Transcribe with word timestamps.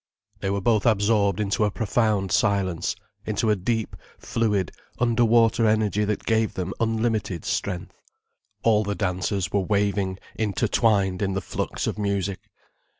They 0.39 0.49
were 0.49 0.61
both 0.61 0.87
absorbed 0.87 1.39
into 1.39 1.63
a 1.63 1.69
profound 1.69 2.31
silence, 2.31 2.95
into 3.23 3.51
a 3.51 3.55
deep, 3.55 3.95
fluid 4.17 4.71
underwater 4.97 5.67
energy 5.67 6.05
that 6.05 6.25
gave 6.25 6.55
them 6.55 6.73
unlimited 6.79 7.45
strength. 7.45 8.01
All 8.63 8.83
the 8.83 8.95
dancers 8.95 9.51
were 9.51 9.59
waving 9.59 10.17
intertwined 10.35 11.21
in 11.21 11.33
the 11.33 11.39
flux 11.41 11.85
of 11.85 11.99
music. 11.99 12.39